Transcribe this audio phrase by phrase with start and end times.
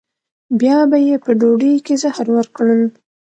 [0.59, 2.81] بیا به یې په ډوډۍ کې زهر ورکړل.